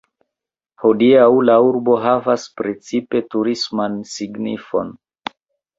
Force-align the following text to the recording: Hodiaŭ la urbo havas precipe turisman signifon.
Hodiaŭ 0.83 1.27
la 1.49 1.59
urbo 1.67 1.99
havas 2.07 2.49
precipe 2.63 3.23
turisman 3.35 4.03
signifon. 4.17 4.95